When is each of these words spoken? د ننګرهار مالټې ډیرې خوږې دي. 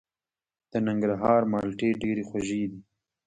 د 0.71 0.73
ننګرهار 0.87 1.41
مالټې 1.51 1.89
ډیرې 2.01 2.23
خوږې 2.29 2.63
دي. 2.71 2.79